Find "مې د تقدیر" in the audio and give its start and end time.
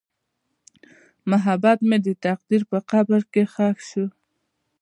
1.89-2.61